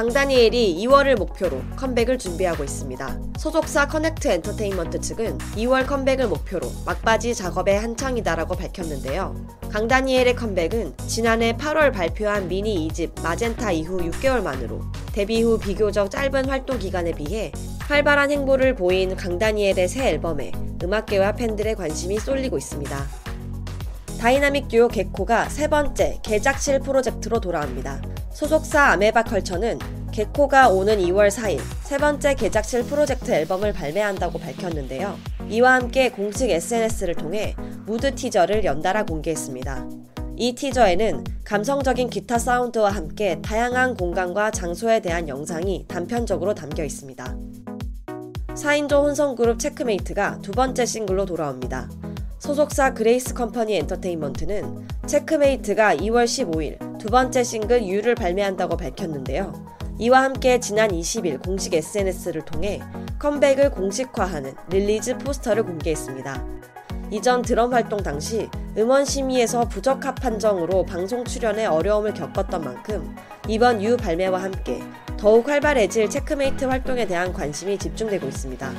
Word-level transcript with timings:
강다니엘이 0.00 0.82
2월을 0.86 1.18
목표로 1.18 1.60
컴백을 1.76 2.16
준비하고 2.16 2.64
있습니다. 2.64 3.18
소속사 3.36 3.86
커넥트 3.86 4.28
엔터테인먼트 4.28 4.98
측은 4.98 5.36
2월 5.56 5.86
컴백을 5.86 6.26
목표로 6.26 6.72
막바지 6.86 7.34
작업에 7.34 7.76
한창이다라고 7.76 8.56
밝혔는데요. 8.56 9.36
강다니엘의 9.70 10.36
컴백은 10.36 10.94
지난해 11.06 11.54
8월 11.54 11.92
발표한 11.92 12.48
미니 12.48 12.88
2집 12.88 13.20
마젠타 13.20 13.72
이후 13.72 13.98
6개월 13.98 14.42
만으로 14.42 14.80
데뷔 15.12 15.42
후 15.42 15.58
비교적 15.58 16.10
짧은 16.10 16.48
활동 16.48 16.78
기간에 16.78 17.12
비해 17.12 17.52
활발한 17.80 18.30
행보를 18.30 18.76
보인 18.76 19.14
강다니엘의 19.14 19.86
새 19.86 20.08
앨범에 20.08 20.52
음악계와 20.82 21.32
팬들의 21.32 21.74
관심이 21.74 22.18
쏠리고 22.18 22.56
있습니다. 22.56 23.06
다이나믹 24.18 24.68
듀오 24.68 24.88
개코가 24.88 25.50
세 25.50 25.68
번째 25.68 26.20
개작실 26.22 26.80
프로젝트로 26.80 27.38
돌아옵니다. 27.38 28.00
소속사 28.32 28.92
아메바 28.92 29.24
컬처는 29.24 29.78
개코가 30.12 30.68
오는 30.70 30.98
2월 30.98 31.28
4일 31.30 31.60
세 31.82 31.98
번째 31.98 32.34
개작실 32.34 32.84
프로젝트 32.84 33.30
앨범을 33.30 33.72
발매한다고 33.72 34.38
밝혔는데요. 34.38 35.18
이와 35.48 35.74
함께 35.74 36.10
공식 36.10 36.50
SNS를 36.50 37.14
통해 37.14 37.54
무드 37.86 38.14
티저를 38.14 38.64
연달아 38.64 39.06
공개했습니다. 39.06 39.88
이 40.36 40.54
티저에는 40.54 41.24
감성적인 41.44 42.08
기타 42.10 42.38
사운드와 42.38 42.90
함께 42.90 43.40
다양한 43.42 43.94
공간과 43.94 44.50
장소에 44.50 45.00
대한 45.00 45.28
영상이 45.28 45.86
단편적으로 45.86 46.54
담겨 46.54 46.84
있습니다. 46.84 47.36
4인조 48.54 49.02
혼성그룹 49.02 49.58
체크메이트가 49.58 50.38
두 50.42 50.52
번째 50.52 50.86
싱글로 50.86 51.26
돌아옵니다. 51.26 51.90
소속사 52.38 52.94
그레이스 52.94 53.34
컴퍼니 53.34 53.76
엔터테인먼트는 53.76 54.88
체크메이트가 55.06 55.96
2월 55.96 56.24
15일 56.24 56.89
두 57.00 57.08
번째 57.08 57.42
싱글 57.42 57.88
YOU를 57.88 58.14
발매한다고 58.14 58.76
밝혔는데요. 58.76 59.54
이와 59.98 60.22
함께 60.22 60.60
지난 60.60 60.90
20일 60.90 61.42
공식 61.42 61.72
SNS를 61.72 62.44
통해 62.44 62.78
컴백을 63.18 63.70
공식화하는 63.70 64.54
release 64.68 65.16
포스터를 65.16 65.62
공개했습니다. 65.62 66.44
이전 67.10 67.40
드럼 67.40 67.72
활동 67.72 68.02
당시 68.02 68.50
음원 68.76 69.06
심의에서 69.06 69.64
부적합 69.64 70.16
판정으로 70.16 70.84
방송 70.84 71.24
출연에 71.24 71.64
어려움을 71.64 72.12
겪었던 72.12 72.62
만큼 72.62 73.16
이번 73.48 73.82
YOU 73.82 73.96
발매와 73.96 74.42
함께 74.42 74.82
더욱 75.16 75.48
활발해질 75.48 76.10
체크메이트 76.10 76.66
활동에 76.66 77.06
대한 77.06 77.32
관심이 77.32 77.78
집중되고 77.78 78.28
있습니다. 78.28 78.70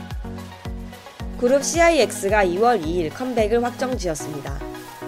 그룹 1.40 1.64
CIX가 1.64 2.46
2월 2.46 2.84
2일 2.84 3.12
컴백을 3.16 3.64
확정 3.64 3.98
지었습니다. 3.98 4.60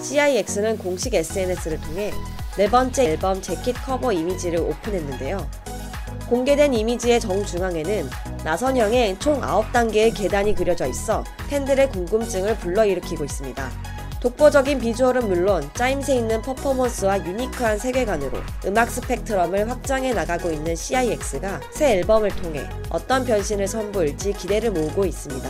CIX는 0.01 0.79
공식 0.79 1.13
SNS를 1.13 1.79
통해 1.79 2.11
네 2.55 2.69
번째 2.69 3.05
앨범 3.05 3.41
재킷 3.41 3.73
커버 3.83 4.11
이미지를 4.11 4.59
오픈했는데요. 4.59 5.49
공개된 6.29 6.75
이미지의 6.75 7.19
정중앙에는 7.19 8.07
나선형의 8.43 9.17
총 9.17 9.41
9단계의 9.41 10.15
계단이 10.15 10.53
그려져 10.53 10.85
있어 10.85 11.23
팬들의 11.49 11.89
궁금증을 11.89 12.57
불러일으키고 12.57 13.23
있습니다. 13.23 13.71
독보적인 14.19 14.79
비주얼은 14.79 15.27
물론 15.27 15.67
짜임새 15.73 16.15
있는 16.15 16.43
퍼포먼스와 16.43 17.25
유니크한 17.25 17.79
세계관으로 17.79 18.37
음악 18.65 18.91
스펙트럼을 18.91 19.69
확장해 19.69 20.13
나가고 20.13 20.51
있는 20.51 20.75
CIX가 20.75 21.59
새 21.71 21.97
앨범을 21.97 22.29
통해 22.35 22.63
어떤 22.89 23.25
변신을 23.25 23.67
선보일지 23.67 24.31
기대를 24.33 24.71
모으고 24.71 25.05
있습니다. 25.05 25.49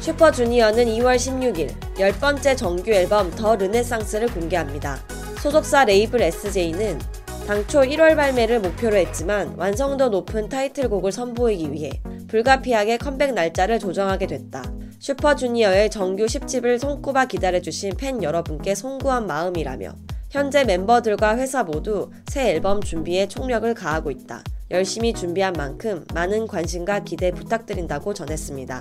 슈퍼주니어는 0.00 0.86
2월 0.86 1.16
16일 1.16 1.72
10번째 1.94 2.56
정규 2.56 2.90
앨범 2.90 3.30
The 3.30 3.54
Renaissance를 3.54 4.28
공개합니다. 4.28 4.98
소속사 5.42 5.84
레이블 5.84 6.20
SJ는 6.20 6.98
당초 7.46 7.80
1월 7.80 8.16
발매를 8.16 8.60
목표로 8.60 8.96
했지만 8.96 9.54
완성도 9.56 10.08
높은 10.08 10.48
타이틀곡을 10.48 11.12
선보이기 11.12 11.72
위해 11.72 11.90
불가피하게 12.26 12.98
컴백 12.98 13.34
날짜를 13.34 13.78
조정하게 13.78 14.26
됐다. 14.26 14.64
슈퍼주니어의 14.98 15.90
정규 15.90 16.26
10집을 16.26 16.78
손꼽아 16.80 17.26
기다려주신 17.26 17.96
팬 17.96 18.22
여러분께 18.22 18.74
송구한 18.74 19.26
마음이라며 19.28 19.94
현재 20.30 20.64
멤버들과 20.64 21.38
회사 21.38 21.62
모두 21.62 22.10
새 22.26 22.50
앨범 22.50 22.82
준비에 22.82 23.28
총력을 23.28 23.72
가하고 23.74 24.10
있다. 24.10 24.42
열심히 24.72 25.14
준비한 25.14 25.54
만큼 25.54 26.04
많은 26.12 26.48
관심과 26.48 27.04
기대 27.04 27.30
부탁드린다고 27.30 28.12
전했습니다. 28.12 28.80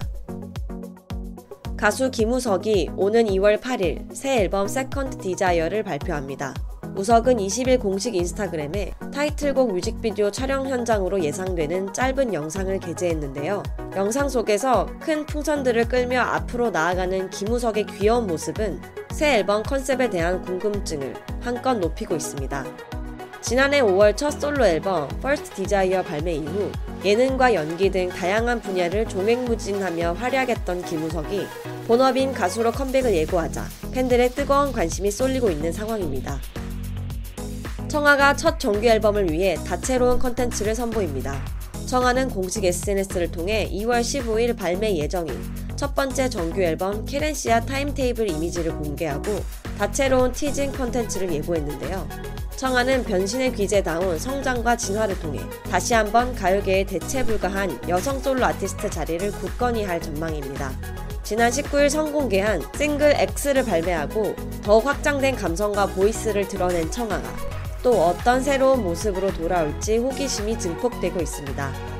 가수 1.77 2.09
김우석이 2.09 2.89
오는 2.97 3.25
2월 3.25 3.61
8일 3.61 4.11
새 4.11 4.41
앨범 4.41 4.67
Second 4.67 5.19
Desire를 5.19 5.83
발표합니다. 5.83 6.55
우석은 6.95 7.37
20일 7.37 7.79
공식 7.79 8.15
인스타그램에 8.15 8.93
타이틀곡 9.13 9.71
뮤직비디오 9.71 10.31
촬영 10.31 10.67
현장으로 10.67 11.23
예상되는 11.23 11.93
짧은 11.93 12.33
영상을 12.33 12.79
게재했는데요. 12.79 13.61
영상 13.95 14.27
속에서 14.27 14.87
큰 14.99 15.27
풍선들을 15.27 15.87
끌며 15.87 16.21
앞으로 16.21 16.71
나아가는 16.71 17.29
김우석의 17.29 17.85
귀여운 17.85 18.25
모습은 18.25 18.81
새 19.11 19.35
앨범 19.35 19.61
컨셉에 19.61 20.09
대한 20.09 20.41
궁금증을 20.41 21.13
한껏 21.41 21.77
높이고 21.77 22.15
있습니다. 22.15 22.65
지난해 23.41 23.81
5월 23.81 24.17
첫 24.17 24.31
솔로 24.31 24.65
앨범 24.65 25.07
First 25.19 25.55
Desire 25.55 26.03
발매 26.03 26.35
이후 26.35 26.71
예능과 27.05 27.53
연기 27.53 27.89
등 27.89 28.09
다양한 28.09 28.61
분야를 28.61 29.07
종횡무진하며 29.07 30.13
활약했던 30.13 30.83
김우석이 30.83 31.45
본업인 31.87 32.33
가수로 32.33 32.71
컴백을 32.71 33.13
예고하자 33.13 33.63
팬들의 33.93 34.31
뜨거운 34.31 34.71
관심이 34.71 35.11
쏠리고 35.11 35.49
있는 35.49 35.71
상황입니다. 35.71 36.39
청하가 37.87 38.35
첫 38.35 38.59
정규 38.59 38.85
앨범을 38.85 39.31
위해 39.31 39.55
다채로운 39.65 40.19
컨텐츠를 40.19 40.75
선보입니다. 40.75 41.39
청하는 41.85 42.29
공식 42.29 42.65
SNS를 42.65 43.31
통해 43.31 43.69
2월 43.71 44.01
15일 44.01 44.57
발매 44.57 44.97
예정인 44.97 45.39
첫 45.77 45.95
번째 45.95 46.27
정규 46.27 46.61
앨범 46.61 47.05
Querencia 47.05 47.61
타임테이블 47.61 48.29
이미지를 48.29 48.75
공개하고 48.75 49.31
다채로운 49.77 50.33
teasing 50.33 50.71
컨텐츠를 50.73 51.31
예고했는데요. 51.31 52.36
청하는 52.57 53.03
변신의 53.03 53.53
귀재다운 53.53 54.17
성장과 54.17 54.75
진화를 54.75 55.19
통해 55.19 55.39
다시 55.69 55.93
한번 55.93 56.33
가요계의 56.33 56.85
대체 56.87 57.23
불가한 57.23 57.87
여성 57.87 58.19
솔로 58.19 58.43
아티스트 58.45 58.89
자리를 58.89 59.31
굳건히 59.33 59.83
할 59.83 60.01
전망입니다. 60.01 60.71
지난 61.21 61.51
19일 61.51 61.89
성공개한 61.89 62.63
싱글 62.75 63.13
X를 63.15 63.63
발매하고 63.63 64.35
더욱 64.63 64.87
확장된 64.87 65.35
감성과 65.35 65.85
보이스를 65.87 66.47
드러낸 66.47 66.89
청아가 66.89 67.29
또 67.83 67.91
어떤 68.05 68.41
새로운 68.41 68.83
모습으로 68.83 69.31
돌아올지 69.33 69.97
호기심이 69.97 70.57
증폭되고 70.57 71.21
있습니다. 71.21 71.96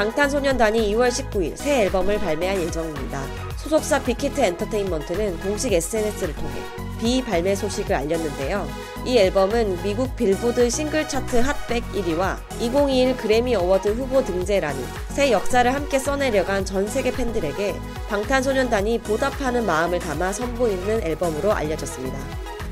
방탄소년단이 0.00 0.94
2월 0.94 1.10
19일 1.10 1.54
새 1.56 1.82
앨범을 1.82 2.18
발매할 2.20 2.58
예정입니다. 2.62 3.22
소속사 3.58 4.02
빅히트 4.02 4.40
엔터테인먼트는 4.40 5.38
공식 5.40 5.74
SNS를 5.74 6.34
통해 6.36 6.54
비발매 6.98 7.54
소식을 7.54 7.94
알렸는데요. 7.94 8.66
이 9.04 9.18
앨범은 9.18 9.82
미국 9.82 10.16
빌보드 10.16 10.70
싱글 10.70 11.06
차트 11.06 11.40
핫백 11.40 11.84
1위와 11.92 12.38
2021 12.60 13.16
그래미 13.18 13.54
어워드 13.56 13.90
후보 13.90 14.24
등재라는 14.24 14.82
새 15.10 15.32
역사를 15.32 15.70
함께 15.74 15.98
써내려간 15.98 16.64
전 16.64 16.88
세계 16.88 17.12
팬들에게 17.12 17.74
방탄소년단이 18.08 19.00
보답하는 19.00 19.66
마음을 19.66 19.98
담아 19.98 20.32
선보이는 20.32 21.02
앨범으로 21.02 21.52
알려졌습니다. 21.52 22.18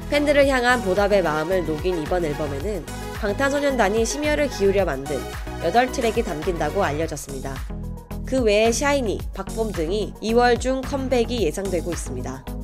팬들을 0.08 0.48
향한 0.48 0.80
보답의 0.80 1.22
마음을 1.22 1.66
녹인 1.66 2.00
이번 2.00 2.24
앨범에는 2.24 2.86
방탄소년단이 3.20 4.04
심혈을 4.04 4.48
기울여 4.48 4.84
만든 4.84 5.18
8트랙이 5.64 6.24
담긴다고 6.24 6.84
알려졌습니다. 6.84 7.52
그 8.24 8.42
외에 8.42 8.70
샤이니, 8.70 9.18
박봄 9.34 9.72
등이 9.72 10.14
2월 10.22 10.60
중 10.60 10.80
컴백이 10.82 11.42
예상되고 11.42 11.90
있습니다. 11.90 12.57